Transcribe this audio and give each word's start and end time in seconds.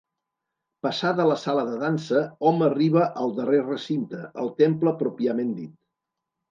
Passada 0.87 1.27
la 1.31 1.35
sala 1.41 1.65
de 1.67 1.75
Dansa, 1.83 2.23
hom 2.51 2.65
arriba 2.71 3.07
al 3.25 3.37
darrer 3.41 3.63
recinte, 3.69 4.27
el 4.45 4.53
temple 4.65 4.97
pròpiament 5.05 5.59
dit. 5.63 5.81